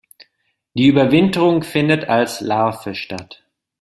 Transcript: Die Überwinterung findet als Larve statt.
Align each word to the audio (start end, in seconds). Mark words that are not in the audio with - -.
Die 0.73 0.87
Überwinterung 0.87 1.61
findet 1.61 2.05
als 2.09 2.41
Larve 2.41 2.95
statt. 2.95 3.43